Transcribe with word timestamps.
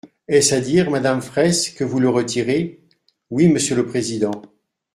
Est-ce 0.27 0.55
à 0.55 0.59
dire, 0.61 0.89
madame 0.89 1.21
Fraysse, 1.21 1.69
que 1.69 1.83
vous 1.83 1.99
le 1.99 2.09
retirez? 2.09 2.79
Oui, 3.29 3.49
monsieur 3.49 3.75
le 3.75 3.85
président. 3.85 4.31